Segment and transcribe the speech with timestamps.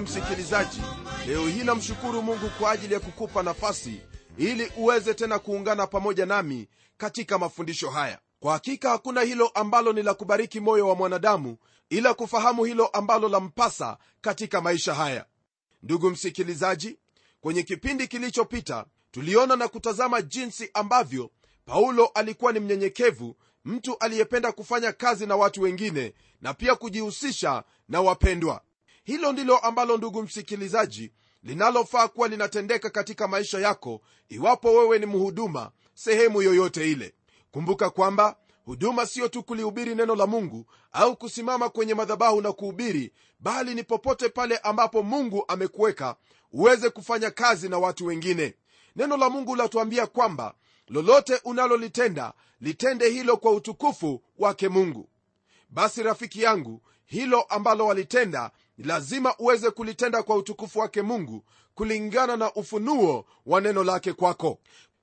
[0.00, 0.80] ndugu msikilizaji
[1.26, 4.00] leo hii namshukuru mungu kwa ajili ya kukupa nafasi
[4.38, 8.18] ili uweze tena kuungana pamoja nami katika mafundisho haya.
[8.40, 11.56] Kwa hakika hakuna hilo ambalo ni la kubariki moyo wa mwanadamu
[11.90, 15.26] ila kufahamu hilo ambalo lampasa katika maisha haya.
[15.82, 16.98] Ndugu msikilizaji
[17.40, 21.30] kwenye kipindi kilichopita tuliona na kutazama jinsi ambavyo
[21.64, 28.00] paulo alikuwa ni mnyenyekevu mtu aliyependa kufanya kazi na watu wengine na pia kujihusisha na
[28.00, 28.62] wapendwa
[29.02, 31.12] hilo ndilo ambalo ndugu msikilizaji
[31.42, 37.14] linalofaa kuwa linatendeka katika maisha yako iwapo wewe ni mhuduma sehemu yoyote ile.
[37.50, 43.12] Kumbuka kwamba huduma siyo tu kulihubiri neno la mungu au kusimama kwenye madhabahu na kuhubiri
[43.40, 46.16] bali ni popote pale ambapo mungu amekuweka
[46.52, 48.54] uweze kufanya kazi na watu wengine.
[48.96, 50.54] Neno la mungu latuambia kwamba
[50.88, 55.08] lolote unalolitenda litende hilo kwa utukufu wake mungu.
[55.68, 62.36] Basi rafiki yangu hilo ambalo walitenda ni lazima uweze kulitenda kwa utukufu wake mungu kulingana
[62.36, 64.58] na ufunuo wa neno lake kwako.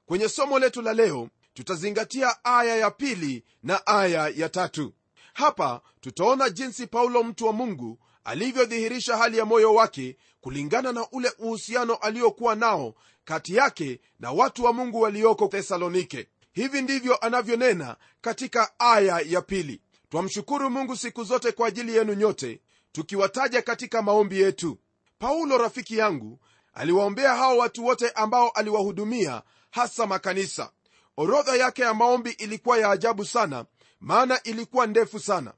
[0.05, 4.93] Kwenye somo letu la leo tutazingatia aya ya pili na aya ya tatu.
[5.33, 11.31] Hapa tutaona jinsi paulo mtu wa mungu alivyodhihirisha hali ya moyo wake kulingana na ule
[11.39, 12.93] uhusiano aliokuwa nao
[13.25, 19.81] kati yake na watu wa mungu walioko thesalonike hivi ndivyo anavyonena katika aya ya pili.
[20.09, 22.59] Twamshukuru mungu siku zote kwa ajili yenu nyote
[22.91, 24.77] tukiwataja katika maombi yetu.
[25.19, 26.39] Paulo rafiki yangu
[26.73, 30.71] aliwaombea hao watu wote ambao aliwahudumia hasa makanisa.
[31.17, 33.65] Orodha yake ya maombi ilikuwa ya ajabu sana
[33.99, 35.53] maana ilikuwa ndefu sana.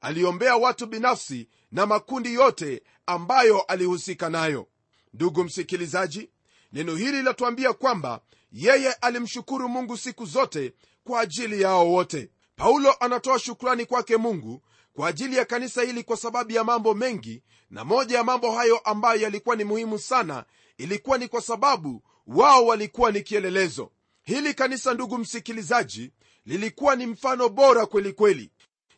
[0.00, 4.68] Aliombea watu binafsi na makundi yote ambayo alihusika nayo.
[5.14, 6.30] Ndugu msikilizaji
[6.72, 8.20] neno hili latuambia kwamba
[8.52, 12.30] yeye alimshukuru mungu siku zote kwa ajili yao wote.
[12.56, 14.62] Paulo anatoa shukrani kwake mungu
[14.96, 18.78] kwa ajili ya kanisa hili kwa sababu ya mambo mengi na moja ya mambo hayo
[18.78, 20.44] ambayo yalikuwa ni muhimu sana
[20.78, 23.90] ilikuwa ni kwa sababu wao walikuwa ni kielelezo.
[24.22, 26.12] Hili kanisa ndugu msikilizaji
[26.46, 28.50] lilikuwa ni mfano bora kweli kweli.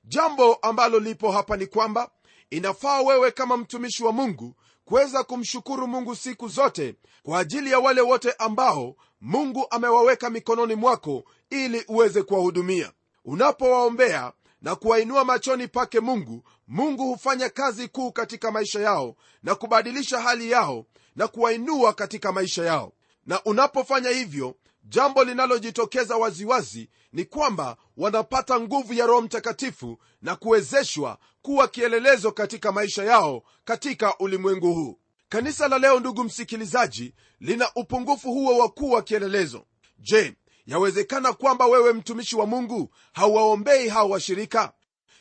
[0.04, 2.10] Jambo ambalo lipo hapa ni kwamba
[2.50, 8.00] inafaa wewe kama mtumishi wa mungu kuweza kumshukuru mungu siku zote kwa ajili ya wale
[8.00, 12.92] wote ambao mungu amewaweka mikononi mwako ili uweze kuwahudumia.
[13.24, 14.32] Unapowaombea
[14.64, 20.50] na kuwainua machoni pake mungu mungu hufanya kazi kuu katika maisha yao na kubadilisha hali
[20.50, 20.86] yao
[21.16, 22.92] na kuwainua katika maisha yao.
[23.26, 31.18] Na unapofanya hivyo jambo linalojitokeza waziwazi ni kwamba wanapata nguvu ya roho mtakatifu na kuwezeshwa
[31.42, 34.98] kuwa kielelezo katika maisha yao katika ulimwengu huu.
[35.28, 39.64] Kanisa la leo ndugu msikilizaji lina upungufu huo wa kuwa kielelezo.
[39.98, 40.34] Je
[40.66, 44.72] yawezekana kwamba wewe mtumishi wa mungu hauwaombei hao washirika?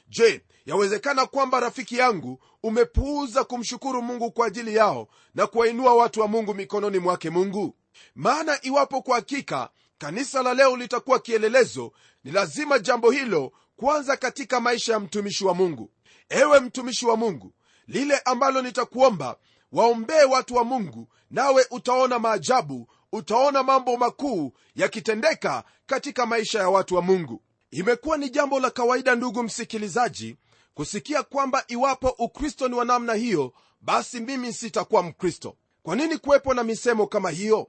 [0.07, 6.27] Je yawezekana kwamba rafiki yangu umepuuza kumshukuru mungu kwa ajili yao na kuwainua watu wa
[6.27, 7.75] mungu mikononi mwake mungu?
[8.15, 11.91] Maana iwapo kwa hakika kanisa la leo litakuwa kielelezo
[12.23, 15.91] ni lazima jambo hilo kwanza katika maisha ya mtumishi wa mungu.
[16.29, 17.53] Ewe mtumishi wa mungu
[17.87, 19.37] lile ambalo nitakuomba
[19.71, 22.87] waombee watu wa mungu nawe utaona maajabu
[23.17, 27.41] utaona mambo makuu yakitendeka katika maisha ya watu wa mungu.
[27.71, 30.35] Imekuwa ni jambo la kawaida ndugu msikilizaji
[30.73, 35.55] kusikia kwamba iwapo ukristo ni wa namna hiyo basi mimi sitakuwa mkristo.
[35.83, 37.67] Kwa nini kuwepo na misemo kama hiyo?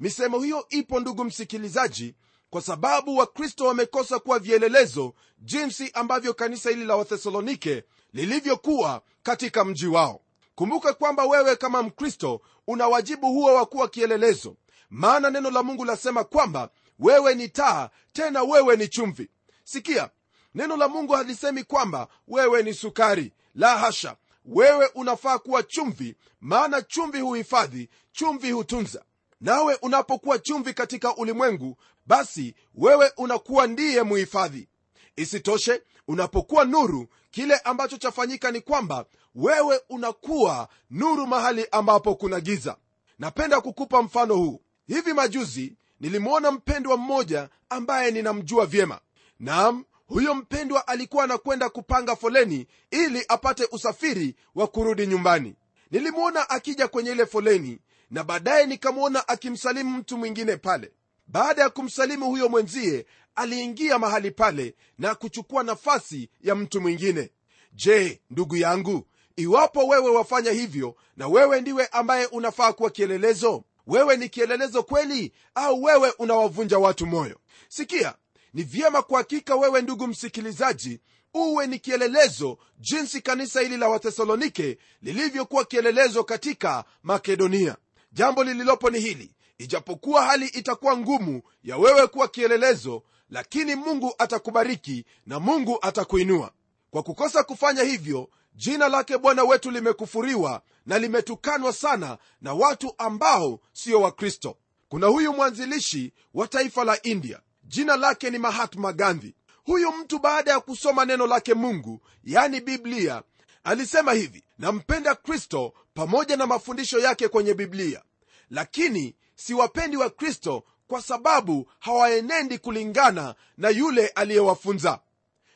[0.00, 2.14] Misemo hiyo ipo ndugu msikilizaji
[2.50, 9.86] kwa sababu wakristo wamekosa kuwa vielelezo jinsi ambavyo kanisa hili la wathesalonike lilivyokuwa katika mji
[9.86, 10.20] wao.
[10.54, 14.56] Kumbuka kwamba wewe kama mkristo una wajibu huo wa kuwa kielelezo
[14.92, 19.30] maana neno la mungu lasema kwamba wewe ni taa tena wewe ni chumvi.
[19.64, 20.10] Sikia
[20.54, 23.32] neno la mungu halisemi kwamba wewe ni sukari.
[23.54, 29.04] La hasha wewe unafaa kuwa chumvi maana chumvi huhifadhi chumvi hutunza.
[29.40, 34.68] Nawe unapokuwa chumvi katika ulimwengu basi wewe unakuwa ndiye muhifadhi.
[35.16, 39.04] Isitoshe unapokuwa nuru kile ambacho chafanyika ni kwamba
[39.34, 42.76] wewe unakuwa nuru mahali ambapo kuna giza.
[43.18, 49.00] Napenda kukupa mfano huu hivi majuzi nilimwona mpendwa mmoja ambaye ninamjua vyema.
[49.40, 55.54] Naam huyo mpendwa alikuwa anakwenda kupanga foleni ili apate usafiri wa kurudi nyumbani.
[55.90, 57.78] Nilimwona akija kwenye ile foleni
[58.10, 60.92] na baadaye nikamwona akimsalimu mtu mwingine pale.
[61.26, 67.30] Baada ya kumsalimu huyo mwenzie aliingia mahali pale na kuchukua nafasi ya mtu mwingine.
[67.72, 69.06] Je ndugu yangu
[69.36, 75.32] iwapo wewe wafanya hivyo na wewe ndiwe ambaye unafaa kuwa kielelezo wewe ni kielelezo kweli
[75.54, 77.40] au wewe unawavunja watu moyo?
[77.68, 78.14] Sikia
[78.54, 81.00] ni vyema kwa hakika wewe ndugu msikilizaji
[81.34, 87.76] uwe ni kielelezo jinsi kanisa hili la wathesalonike lilivyokuwa kielelezo katika makedonia.
[88.12, 95.04] Jambo lililopo ni hili ijapokuwa hali itakuwa ngumu ya wewe kuwa kielelezo lakini mungu atakubariki
[95.26, 96.52] na mungu atakuinua.
[96.90, 103.60] Kwa kukosa kufanya hivyo jina lake bwana wetu limekufuriwa na limetukanwa sana na watu ambao
[103.72, 104.56] sio wakristo.
[104.88, 107.40] Kuna huyu mwanzilishi wa taifa la india.
[107.64, 109.34] Jina lake ni mahatma gandhi.
[109.64, 113.22] Huyu mtu baada ya kusoma neno lake mungu yani biblia
[113.64, 118.02] alisema hivi nampenda kristo pamoja na mafundisho yake kwenye biblia.
[118.50, 125.00] Lakini siwapendi wa kristo kwa sababu hawaenendi kulingana na yule aliyewafunza.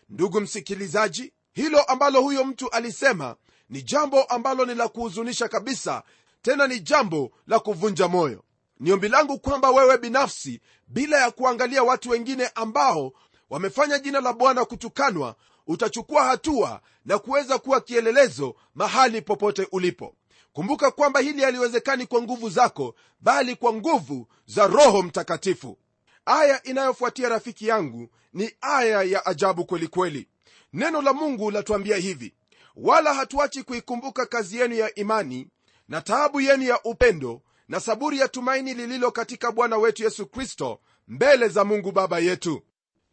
[0.08, 3.36] Ndugu msikilizaji hilo ambalo huyo mtu alisema
[3.70, 6.02] ni jambo ambalo ni la kuhuzunisha kabisa
[6.42, 8.44] tena ni jambo la kuvunja moyo.
[8.80, 13.12] Ni ombi langu kwamba wewe binafsi bila ya kuangalia watu wengine ambao
[13.50, 15.34] wamefanya jina la bwana kutukanwa
[15.66, 20.14] utachukua hatua na kuweza kuwa kielelezo mahali popote ulipo.
[20.52, 25.78] Kumbuka kwamba hili haliwezekani kwa nguvu zako bali kwa nguvu za roho mtakatifu.
[26.26, 30.28] Aya inayofuatia rafiki yangu ni aya ya ajabu kwelikweli kweli.
[30.72, 32.34] Neno la mungu latuambia hivi
[32.76, 35.48] wala hatuachi kuikumbuka kazi yenu ya imani
[35.88, 40.80] na taabu yenu ya upendo na saburi ya tumaini lililo katika bwana wetu yesu kristo
[41.08, 42.62] mbele za mungu baba yetu.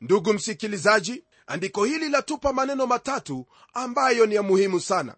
[0.01, 5.15] Ndugu msikilizaji andiko hili latupa maneno matatu ambayo ni ya muhimu sana.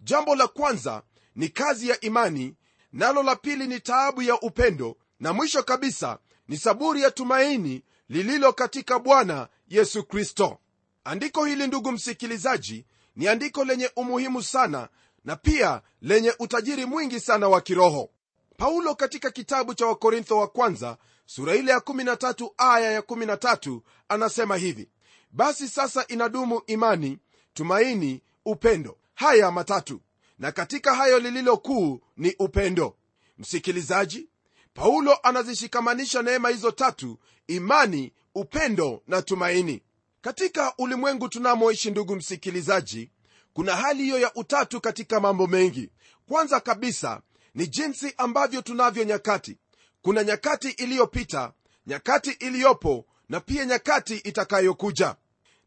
[0.00, 1.02] Jambo la kwanza
[1.34, 2.54] ni kazi ya imani
[2.92, 6.18] nalo la pili ni taabu ya upendo na mwisho kabisa
[6.48, 10.58] ni saburi ya tumaini lililo katika bwana yesu kristo
[11.06, 12.84] andiko hili ndugu msikilizaji
[13.16, 14.88] ni andiko lenye umuhimu sana
[15.24, 18.10] na pia lenye utajiri mwingi sana wa kiroho.
[18.56, 24.56] Paulo katika kitabu cha wakorintho wa kwanza sura ile ya 13 aya ya 13 anasema
[24.56, 24.88] hivi
[25.30, 27.18] basi sasa inadumu imani
[27.54, 28.98] tumaini upendo.
[29.14, 30.00] Haya matatu.
[30.38, 32.96] Na katika hayo lililo kuu ni upendo.
[33.38, 34.28] Msikilizaji
[34.74, 39.82] paulo anazishikamanisha neema hizo tatu imani upendo na tumaini
[40.20, 43.10] katika ulimwengu tunamoishi ndugu msikilizaji
[43.52, 45.90] kuna hali hiyo ya utatu katika mambo mengi.
[46.28, 47.20] Kwanza kabisa
[47.54, 49.58] ni jinsi ambavyo tunavyo nyakati.
[50.02, 51.52] Kuna nyakati iliyopita
[51.86, 55.16] nyakati iliyopo na pia nyakati itakayokuja.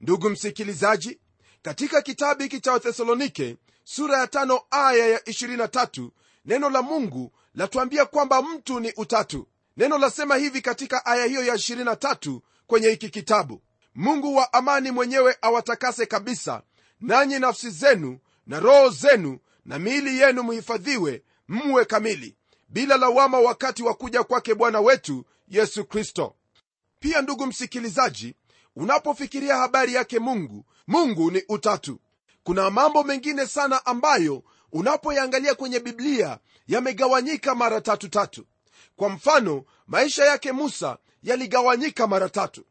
[0.02, 1.20] Ndugu msikilizaji
[1.62, 6.10] katika kitabu hiki cha wathesalonike sura ya tano aya ya 23
[6.46, 9.48] neno la mungu latuambia kwamba mtu ni utatu.
[9.78, 13.62] Neno lasema hivi katika aya hiyo ya 23 kwenye hiki kitabu
[14.00, 16.62] mungu wa amani mwenyewe awatakase kabisa
[17.02, 22.36] nanyi nafsi zenu na roho zenu na miili yenu muhifadhiwe mwe kamili
[22.70, 26.36] bila lawama wakati wa kuja kwake bwana wetu yesu kristo.
[27.00, 28.36] Pia ndugu msikilizaji
[28.76, 32.00] unapofikiria habari yake mungu mungu ni utatu.
[32.44, 38.46] Kuna mambo mengine sana ambayo unapoyangalia kwenye biblia yamegawanyika mara tatu tatu.
[38.96, 42.66] Kwa mfano maisha yake musa yaligawanyika mara tatu.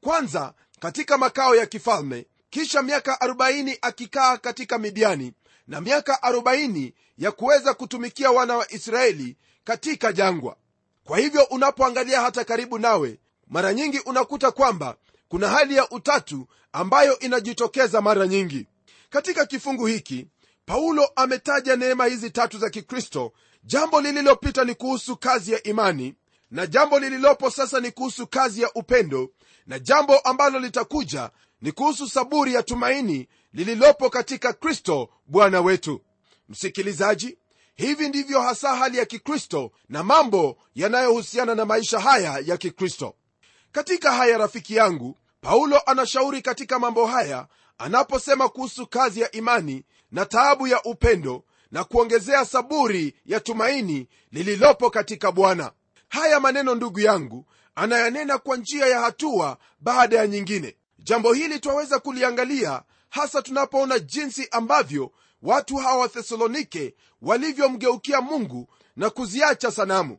[0.00, 5.32] Kwanza katika makao ya kifalme kisha miaka 40 akikaa katika midiani
[5.66, 10.56] na miaka 40 ya kuweza kutumikia wana wa israeli katika jangwa.
[11.04, 14.96] Kwa hivyo unapoangalia hata karibu nawe mara nyingi unakuta kwamba
[15.28, 18.66] kuna hali ya utatu ambayo inajitokeza mara nyingi.
[19.10, 20.26] Katika kifungu hiki
[20.66, 23.32] paulo ametaja neema hizi tatu za kikristo.
[23.64, 26.14] Jambo lililopita ni kuhusu kazi ya imani
[26.50, 29.30] na jambo lililopo sasa ni kuhusu kazi ya upendo
[29.66, 36.00] na jambo ambalo litakuja ni kuhusu saburi ya tumaini lililopo katika kristo bwana wetu.
[36.48, 37.38] Msikilizaji
[37.74, 43.14] hivi ndivyo hasa hali ya kikristo na mambo yanayohusiana na maisha haya ya kikristo.
[43.72, 47.46] Katika haya rafiki yangu paulo anashauri katika mambo haya
[47.78, 54.90] anaposema kuhusu kazi ya imani na taabu ya upendo na kuongezea saburi ya tumaini lililopo
[54.90, 55.72] katika bwana.
[56.08, 60.76] Haya maneno ndugu yangu anayanena kwa njia ya hatua baada ya nyingine.
[60.98, 65.12] Jambo hili twaweza kuliangalia hasa tunapoona jinsi ambavyo
[65.42, 70.18] watu hawa wathesalonike walivyomgeukia mungu na kuziacha sanamu.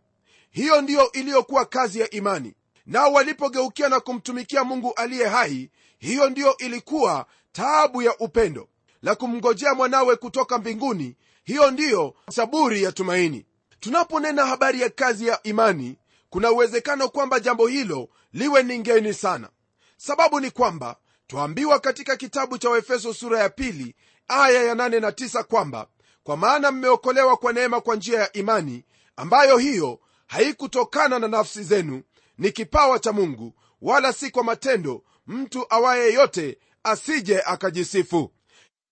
[0.52, 2.54] Hiyo ndiyo iliyokuwa kazi ya imani.
[2.86, 5.70] Nao walipogeukia na kumtumikia mungu aliye hai
[6.00, 8.68] hiyo ndiyo ilikuwa taabu ya upendo.
[9.02, 13.46] La kumngojea mwanawe kutoka mbinguni hiyo ndiyo saburi ya tumaini.
[13.80, 15.98] Tunaponena habari ya kazi ya imani
[16.34, 19.50] kuna uwezekano kwamba jambo hilo liwe ni ngeni sana.
[19.98, 20.96] Sababu ni kwamba
[21.28, 23.96] twaambiwa katika kitabu cha waefeso sura ya pili
[24.28, 25.88] aya ya 8 na 9 kwamba
[26.24, 28.84] kwa maana mmeokolewa kwa neema kwa njia ya imani
[29.16, 32.04] ambayo hiyo haikutokana na nafsi zenu
[32.38, 38.32] ni kipawa cha mungu wala si kwa matendo mtu awaye yote asije akajisifu.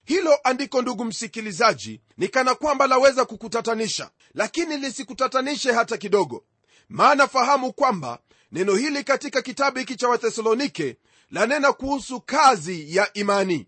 [0.05, 4.09] Hilo andiko ndugu msikilizaji ni kana kwamba laweza kukutatanisha.
[4.33, 6.43] Lakini lisikutatanishe hata kidogo
[6.91, 8.19] maana fahamu kwamba
[8.51, 10.97] neno hili katika kitabu hiki cha wathesalonike
[11.31, 13.67] lanena kuhusu kazi ya imani.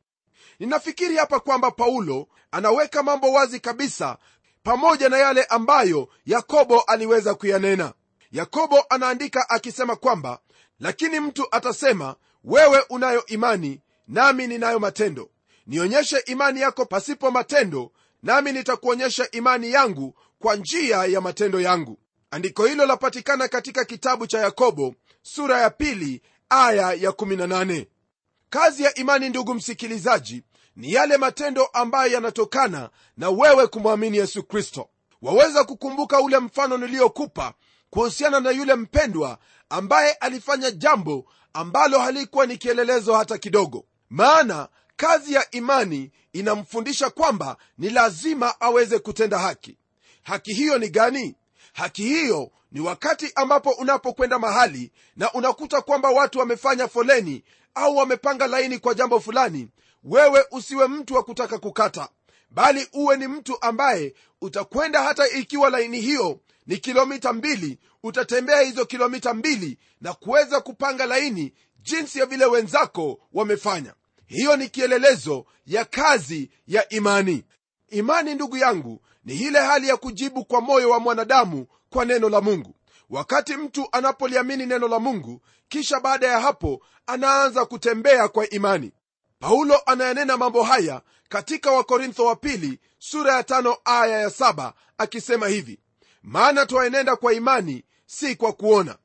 [0.60, 4.18] Ninafikiri hapa kwamba paulo anaweka mambo wazi kabisa
[4.63, 7.94] pamoja na yale ambayo yakobo aliweza kuyanena.
[8.32, 10.39] Yakobo anaandika akisema kwamba
[10.80, 15.30] lakini mtu atasema wewe unayo imani nami ninayo matendo.
[15.68, 17.92] Nionyeshe imani yako pasipo matendo
[18.24, 22.00] nami nitakuonyesha imani yangu kwa njia ya matendo yangu
[22.34, 27.86] andiko hilo lapatikana katika kitabu cha yakobo sura ya pili aya ya 18
[28.50, 30.44] kazi ya imani ndugu msikilizaji
[30.75, 34.90] ni yale matendo ambayo yanatokana na wewe kumwamini yesu kristo.
[35.22, 37.54] Waweza kukumbuka ule mfano niliyokupa
[37.90, 39.38] kuhusiana na yule mpendwa
[39.70, 43.86] ambaye alifanya jambo ambalo halikuwa ni kielelezo hata kidogo.
[44.10, 49.78] Maana kazi ya imani inamfundisha kwamba ni lazima aweze kutenda haki.
[50.24, 51.36] Haki hiyo ni gani
[51.74, 57.44] haki hiyo ni wakati ambapo unapokwenda mahali na unakuta kwamba watu wamefanya foleni
[57.75, 59.68] au wamepanga laini kwa jambo fulani
[60.03, 62.10] wewe usiwe mtu wa kutaka kukata
[62.50, 68.86] bali uwe ni mtu ambaye utakwenda hata ikiwa laini hiyo ni kilomita mbili utatembea hizo
[68.86, 73.94] kilomita mbili na kuweza kupanga laini jinsi ya vile wenzako wamefanya.
[74.25, 77.44] Hiyo ni kielelezo ya kazi ya imani.
[77.89, 82.42] Imani ndugu yangu ni ile hali ya kujibu kwa moyo wa mwanadamu kwa neno la
[82.42, 82.75] mungu.
[83.10, 88.92] Wakati mtu anapoliamini neno la mungu kisha baada ya hapo anaanza kutembea kwa imani.
[89.39, 95.48] Paulo anayanena mambo haya katika wakorintho wa pili sura ya tano aya ya saba akisema
[95.48, 95.80] hivi
[96.24, 98.98] maana twaenenda kwa imani si kwa kuona.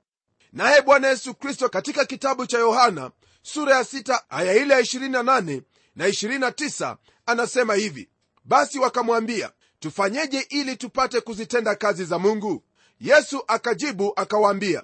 [0.52, 3.10] Naye bwana yesu kristo katika kitabu cha yohana
[3.42, 5.62] sura ya 6 aya ile ya 28
[5.96, 6.96] na 29
[7.26, 8.08] anasema hivi
[8.44, 12.62] basi wakamwambia tufanyeje ili tupate kuzitenda kazi za mungu?
[13.00, 14.82] Yesu akajibu akawaambia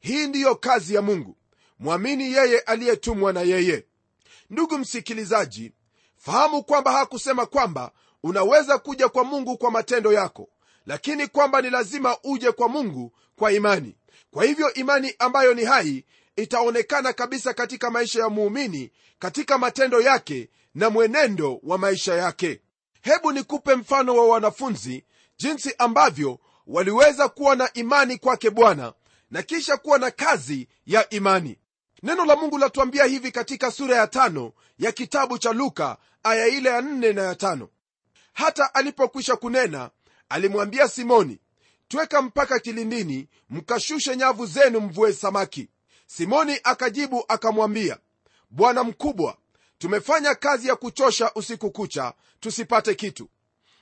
[0.00, 1.36] hii ndiyo kazi ya mungu
[1.78, 3.84] mwamini yeye aliyetumwa na yeye.
[4.50, 5.72] Ndugu msikilizaji
[6.16, 10.48] fahamu kwamba hakusema kwamba unaweza kuja kwa mungu kwa matendo yako
[10.86, 13.96] lakini kwamba ni lazima uje kwa mungu kwa imani.
[14.30, 16.04] Kwa hivyo imani ambayo ni hai
[16.36, 22.60] itaonekana kabisa katika maisha ya muumini katika matendo yake na mwenendo wa maisha yake
[23.04, 25.04] hebu nikupe mfano wa wanafunzi
[25.38, 28.92] jinsi ambavyo waliweza kuwa na imani kwake bwana
[29.30, 31.58] na kisha kuwa na kazi ya imani.
[32.02, 36.68] Neno la mungu latuambia hivi katika sura ya tano ya kitabu cha luka aya ile
[36.70, 37.68] ya nne na ya tano.
[38.32, 39.90] Hata alipokwisha kunena
[40.28, 41.38] alimwambia simoni
[41.88, 45.68] tweka mpaka kilindini mkashushe nyavu zenu mvue samaki.
[46.06, 47.98] Simoni akajibu akamwambia
[48.50, 49.36] bwana mkubwa
[49.78, 53.28] tumefanya kazi ya kuchosha usiku kucha tusipate kitu.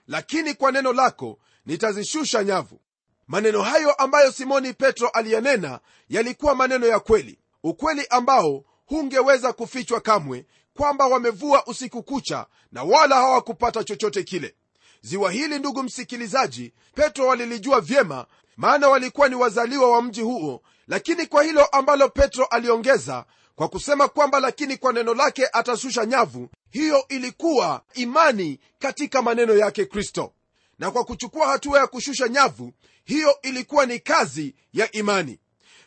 [0.06, 2.80] Lakini kwa neno lako nitazishusha nyavu.
[3.26, 7.38] Maneno hayo ambayo simoni petro aliyanena yalikuwa maneno ya kweli.
[7.62, 10.46] Ukweli ambao hungeweza kufichwa kamwe
[10.76, 14.54] kwamba wamevua usiku kucha na wala hawakupata chochote kile.
[15.00, 21.26] Ziwa hili ndugu msikilizaji petro walilijua vyema maana walikuwa ni wazaliwa wa mji huo lakini
[21.26, 27.04] kwa hilo ambalo petro aliongeza kwa kusema kwamba lakini kwa neno lake atashusha nyavu hiyo
[27.08, 30.32] ilikuwa imani katika maneno yake kristo.
[30.78, 32.72] Na kwa kuchukua hatua ya kushusha nyavu
[33.04, 35.38] hiyo ilikuwa ni kazi ya imani.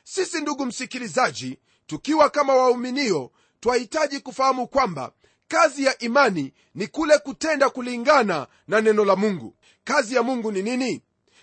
[0.04, 5.12] Sisi ndugu msikilizaji tukiwa kama wauminio twahitaji kufahamu kwamba
[5.48, 9.56] kazi ya imani ni kule kutenda kulingana na neno la mungu.
[9.84, 11.02] Kazi ya mungu ni nini?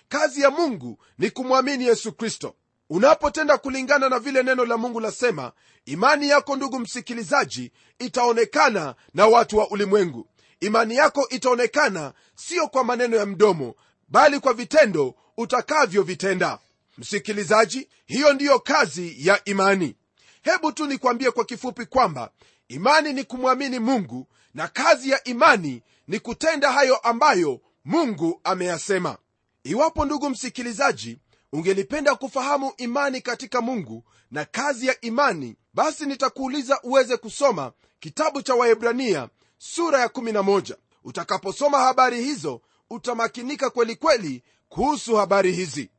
[0.09, 2.55] Kazi ya mungu ni kumwamini yesu kristo
[2.97, 5.53] unapotenda kulingana na vile neno la mungu lasema
[5.85, 10.27] imani yako ndugu msikilizaji itaonekana na watu wa ulimwengu.
[10.61, 13.75] Imani yako itaonekana siyo kwa maneno ya mdomo
[14.09, 16.59] bali kwa vitendo utakavyovitenda.
[16.99, 19.95] Msikilizaji hiyo ndiyo kazi ya imani.
[20.43, 22.31] Hebu tu nikwambie kwa kifupi kwamba
[22.69, 29.17] imani ni kumwamini mungu na kazi ya imani ni kutenda hayo ambayo mungu ameyasema.
[29.65, 31.19] Iwapo ndugu msikilizaji
[31.53, 38.55] ungelipenda kufahamu imani katika mungu na kazi ya imani basi nitakuuliza uweze kusoma kitabu cha
[38.55, 39.29] waebrania
[39.59, 45.91] sura ya 11 utakaposoma habari hizo utamakinika kwelikweli kweli kuhusu habari hizi.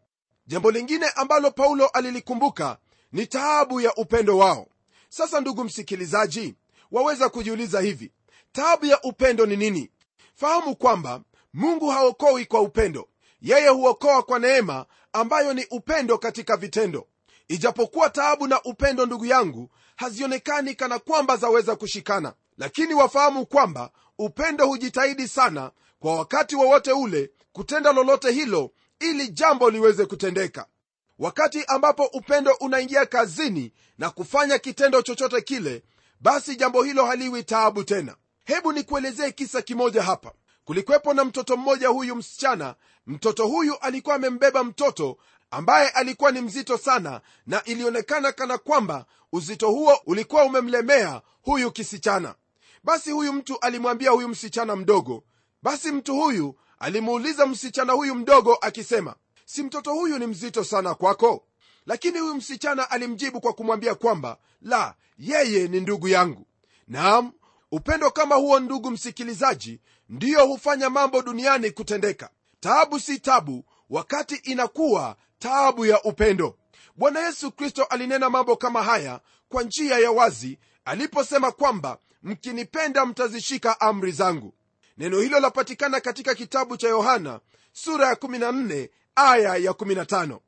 [0.48, 2.77] Jambo lingine ambalo paulo alilikumbuka
[3.12, 4.67] ni taabu ya upendo wao.
[5.10, 6.55] Sasa ndugu msikilizaji
[6.91, 8.12] waweza kujiuliza hivi
[8.51, 9.89] taabu ya upendo ni nini?
[10.36, 11.22] Fahamu kwamba
[11.53, 13.07] mungu haokoi kwa upendo.
[13.41, 17.08] Yeye huokoa kwa neema ambayo ni upendo katika vitendo.
[17.48, 22.34] Ijapokuwa taabu na upendo ndugu yangu hazionekani kana kwamba zaweza kushikana.
[22.58, 29.27] Lakini wafahamu kwamba upendo hujitahidi sana kwa wakati wowote wa ule kutenda lolote hilo ili
[29.29, 30.65] jambo liweze kutendeka.
[31.20, 35.84] Wakati ambapo upendo unaingia kazini na kufanya kitendo chochote kile
[36.20, 38.15] basi jambo hilo haliwi taabu tena.
[38.43, 40.32] Hebu nikuelezee kisa kimoja hapa
[40.65, 42.75] kulikwepo na mtoto mmoja huyu msichana.
[43.08, 45.17] Mtoto huyu alikuwa amembeba mtoto
[45.51, 52.36] ambaye alikuwa ni mzito sana na ilionekana kana kwamba uzito huo ulikuwa umemlemea huyu kisichana.
[52.84, 55.24] Basi huyu mtu alimwambia huyu msichana mdogo.
[55.63, 59.15] Basi mtu huyu alimuuliza msichana huyu mdogo akisema
[59.46, 61.46] si mtoto huyu ni mzito sana kwako?
[61.86, 66.48] Lakini huyu msichana alimjibu kwa kumwambia kwamba la yeye ni ndugu yangu.
[66.88, 67.32] Naam
[67.75, 72.30] upendo kama huo ndugu msikilizaji ndiyo hufanya mambo duniani kutendeka.
[72.60, 76.58] Taabu si tabu wakati inakuwa taabu ya upendo.
[76.96, 83.82] Bwana yesu kristo alinena mambo kama haya kwa njia ya wazi aliposema kwamba mkinipenda mtazishika
[83.82, 84.53] amri zangu.
[84.98, 87.39] Neno hilo lapatikana katika kitabu cha yohana
[87.72, 90.39] sura ya 14 aya ya 15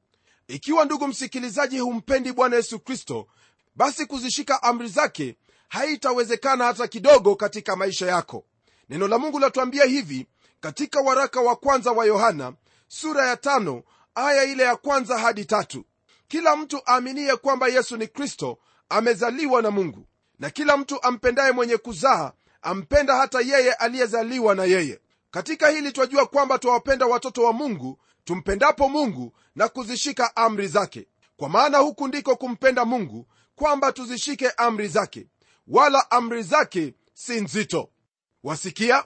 [0.48, 3.27] ikiwa ndugu msikilizaji humpendi bwana yesu kristo
[3.75, 5.36] basi kuzishika amri zake
[5.75, 8.44] haitawezekana hata kidogo katika maisha yako.
[8.89, 10.27] Neno la mungu latuambia hivi
[10.60, 12.53] katika waraka wa kwanza wa yohana
[12.88, 13.84] sura ya tano
[14.15, 15.86] aya ile ya kwanza hadi tatu.
[16.27, 18.58] Kila mtu aaminiye kwamba yesu ni kristo
[18.89, 20.05] amezaliwa na mungu.
[20.39, 25.00] Na kila mtu ampendaye mwenye kuzaa ampenda hata yeye aliyezaliwa na yeye.
[25.31, 31.07] Katika hili twajua kwamba twawapenda watoto wa mungu tumpendapo mungu na kuzishika amri zake.
[31.38, 35.27] Kwa maana huku ndiko kumpenda mungu kwamba tuzishike amri zake
[35.68, 37.90] wala amri zake si nzito.
[38.44, 39.04] Wasikia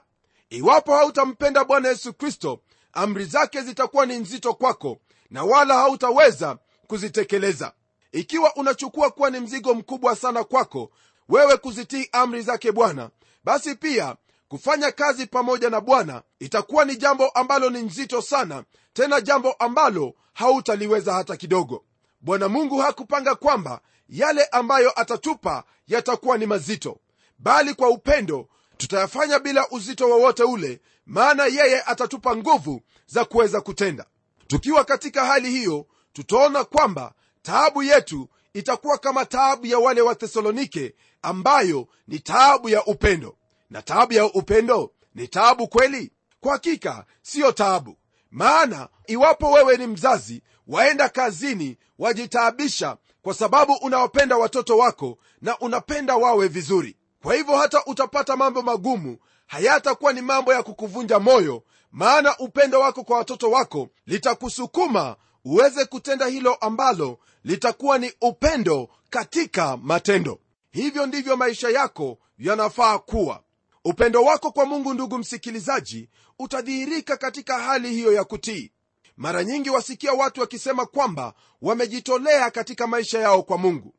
[0.50, 2.62] iwapo hautampenda bwana yesu kristo
[2.94, 4.98] amri zake zitakuwa ni nzito kwako
[5.30, 7.74] na wala hautaweza kuzitekeleza.
[8.12, 10.92] Ikiwa unachukua kuwa ni mzigo mkubwa sana kwako
[11.30, 13.10] wewe kuzitii amri zake bwana
[13.44, 14.16] basi pia
[14.48, 20.14] kufanya kazi pamoja na bwana itakuwa ni jambo ambalo ni nzito sana tena jambo ambalo
[20.34, 21.84] hautaliweza hata kidogo.
[22.22, 27.00] Bwana mungu hakupanga kwamba yale ambayo atatupa yatakuwa ni mazito
[27.40, 34.06] bali kwa upendo tutayafanya bila uzito wowote ule maana yeye atatupa nguvu za kuweza kutenda.
[34.48, 40.96] Tukiwa katika hali hiyo tutaona kwamba taabu yetu itakuwa kama taabu ya wale wa thesalonike
[41.22, 43.38] ambayo ni taabu ya upendo.
[43.70, 46.12] Na taabu ya upendo ni taabu kweli?
[46.40, 47.98] Kwa hakika siyo taabu.
[48.32, 56.16] Maana iwapo wewe ni mzazi waenda kazini wajitaabisha kwa sababu unawapenda watoto wako na unapenda
[56.16, 56.96] wawe vizuri.
[57.24, 63.04] Kwa hivyo hata utapata mambo magumu hayatakuwa ni mambo ya kukuvunja moyo maana upendo wako
[63.04, 70.40] kwa watoto wako litakusukuma uweze kutenda hilo ambalo litakuwa ni upendo katika matendo.
[70.72, 73.44] Hivyo ndivyo maisha yako yanafaa kuwa.
[73.86, 78.72] Upendo wako kwa mungu ndugu msikilizaji utadhihirika katika hali hiyo ya kutii
[79.20, 83.94] mara nyingi wasikia watu wakisema kwamba wamejitolea katika maisha yao kwa mungu.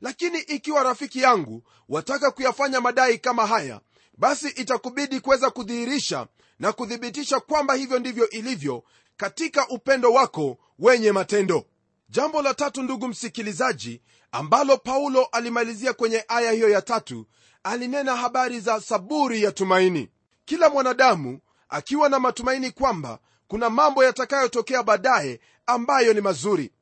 [0.00, 3.80] Lakini ikiwa rafiki yangu wataka kuyafanya madai kama haya
[4.18, 6.26] basi itakubidi kuweza kudhihirisha
[6.58, 8.84] na kuthibitisha kwamba hivyo ndivyo ilivyo
[9.16, 11.64] katika upendo wako wenye matendo.
[12.08, 17.26] Jambo la tatu ndugu msikilizaji ambalo paulo alimalizia kwenye aya hiyo ya tatu
[17.62, 20.08] alinena habari za saburi ya tumaini.
[20.44, 26.72] Kila mwanadamu akiwa na matumaini kwamba kuna mambo yatakayotokea baadaye ambayo ni mazuri.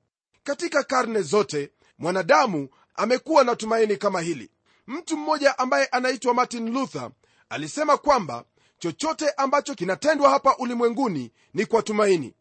[0.45, 4.51] Katika karne zote mwanadamu amekuwa na tumaini kama hili.
[4.87, 7.11] Mtu mmoja ambaye anaitwa martin luther
[7.49, 8.45] alisema kwamba
[8.79, 12.35] chochote ambacho kinatendwa hapa ulimwenguni ni kwa tumaini.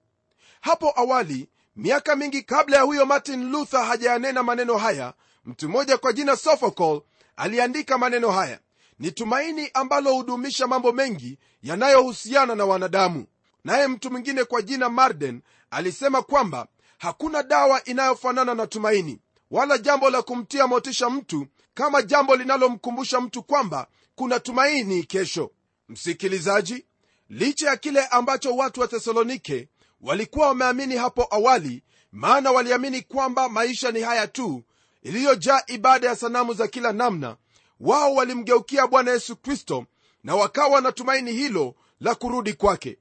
[0.61, 5.13] Hapo awali miaka mingi kabla ya huyo martin luther hajayanena maneno haya
[5.45, 7.01] mtu mmoja kwa jina sophocles
[7.35, 8.59] aliandika maneno haya.
[8.99, 13.25] Ni tumaini ambalo hudumisha mambo mengi yanayohusiana na wanadamu
[13.63, 19.19] naye mtu mwingine kwa jina marden alisema kwamba hakuna dawa inayofanana na tumaini
[19.51, 25.51] wala jambo la kumtia motisha mtu kama jambo linalomkumbusha mtu kwamba kuna tumaini kesho.
[25.89, 26.85] Msikilizaji
[27.29, 29.67] licha ya kile ambacho watu wa thesalonike
[30.01, 34.63] walikuwa wameamini hapo awali maana waliamini kwamba maisha ni haya tu
[35.01, 37.37] iliyojaa ibada ya sanamu za kila namna
[37.79, 39.85] wao walimgeukia bwana yesu kristo
[40.23, 42.97] na wakawa na tumaini hilo la kurudi kwake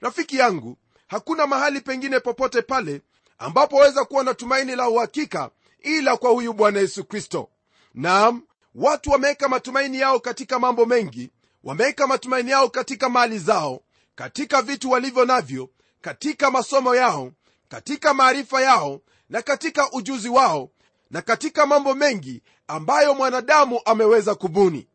[0.00, 3.02] rafiki yangu hakuna mahali pengine popote pale
[3.38, 7.48] ambapo waweza kuwa na tumaini la uhakika ila kwa huyu bwana yesu kristo.
[7.94, 8.42] Naam
[8.74, 11.30] watu wameweka matumaini yao katika mambo mengi
[11.64, 13.80] wameweka matumaini yao katika mali zao
[14.14, 17.32] katika vitu walivyo navyo katika masomo yao
[17.68, 20.70] katika maarifa yao na katika ujuzi wao
[21.10, 24.86] na katika mambo mengi ambayo mwanadamu ameweza kubuni.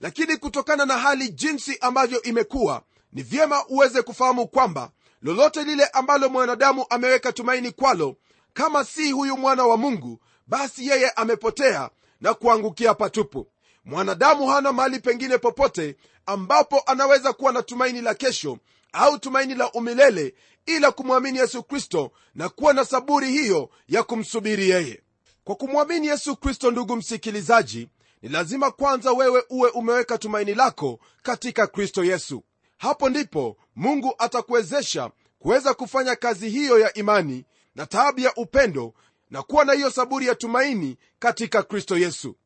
[0.00, 2.82] Lakini kutokana na hali jinsi ambavyo imekuwa
[3.14, 4.90] ni vyema uweze kufahamu kwamba
[5.22, 8.16] lolote lile ambalo mwanadamu ameweka tumaini kwalo
[8.52, 13.46] kama si huyu mwana wa mungu basi yeye amepotea na kuangukia patupu.
[13.84, 15.96] Mwanadamu hana mahali pengine popote
[16.26, 18.58] ambapo anaweza kuwa na tumaini la kesho
[18.92, 20.34] au tumaini la umilele
[20.66, 25.02] ila kumwamini yesu kristo na kuwa na saburi hiyo ya kumsubiri yeye.
[25.44, 27.88] Kwa kumwamini yesu kristo ndugu msikilizaji
[28.22, 32.42] ni lazima kwanza wewe uwe umeweka tumaini lako katika kristo yesu
[32.76, 38.94] hapo ndipo mungu atakuwezesha kuweza kufanya kazi hiyo ya imani na taabu ya upendo
[39.30, 42.36] na kuwa na hiyo saburi ya tumaini katika kristo yesu.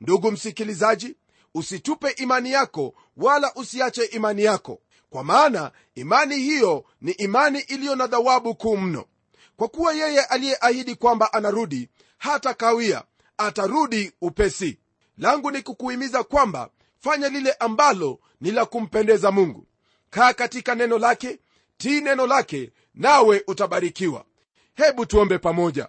[0.00, 1.16] Ndugu msikilizaji
[1.54, 8.06] usitupe imani yako wala usiache imani yako kwa maana imani hiyo ni imani iliyo na
[8.06, 9.04] dhawabu kuu mno.
[9.56, 13.04] Kwa kuwa yeye aliyeahidi kwamba anarudi hata kawia
[13.38, 14.78] atarudi upesi.
[15.18, 16.70] Langu ni kukuhimiza kwamba
[17.04, 19.66] fanya lile ambalo ni la kumpendeza mungu.
[20.10, 21.38] Kaa katika neno lake
[21.76, 24.24] tii neno lake nawe utabarikiwa.
[24.74, 25.88] Hebu tuombe pamoja.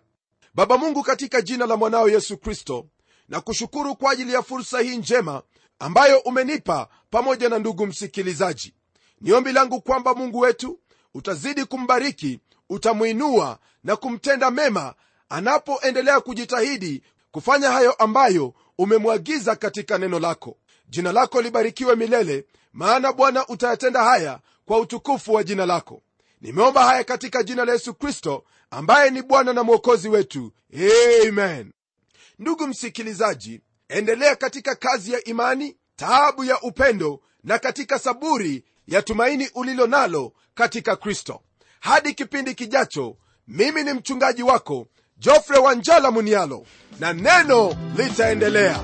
[0.53, 2.87] Baba mungu katika jina la mwanao yesu kristo
[3.29, 5.41] na kushukuru kwa ajili ya fursa hii njema
[5.79, 8.73] ambayo umenipa pamoja na ndugu msikilizaji.
[9.21, 10.79] Ni ombi langu kwamba mungu wetu
[11.13, 14.93] utazidi kumbariki utamwinua na kumtenda mema
[15.29, 20.57] anapoendelea kujitahidi kufanya hayo ambayo umemwagiza katika neno lako
[20.89, 26.01] jina lako libarikiwe milele maana bwana utayatenda haya kwa utukufu wa jina lako.
[26.41, 30.51] Nimeomba haya katika jina la yesu kristo ambaye ni bwana na mwokozi wetu.
[31.27, 31.71] Amen.
[32.39, 39.49] Ndugu msikilizaji endelea katika kazi ya imani taabu ya upendo na katika saburi ya tumaini
[39.55, 41.41] ulilo nalo katika kristo.
[41.79, 43.17] Hadi kipindi kijacho
[43.47, 46.65] mimi ni mchungaji wako jofre wanjala munialo
[46.99, 48.83] na neno litaendelea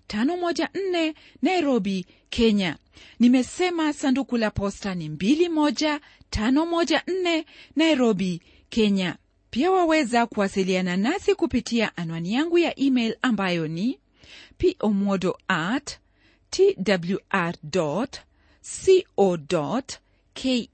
[0.11, 2.77] 21514 nairobi kenya.
[3.19, 7.43] Nimesema sanduku la posta ni 21514
[7.75, 9.15] nairobi kenya.
[9.49, 13.99] Pia waweza kuwasiliana nasi kupitia anwani yangu ya email ambayo ni
[14.77, 15.97] pomodo at
[16.49, 18.07] twr co
[20.33, 20.69] ke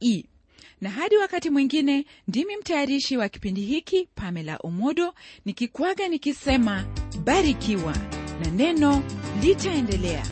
[0.82, 5.14] na hadi wakati mwingine ndimi mtayarishi wa kipindi hiki pamela Omodo
[5.46, 6.86] nikikwaga nikisema
[7.24, 9.02] barikiwa na neno
[9.42, 10.24] litaendelea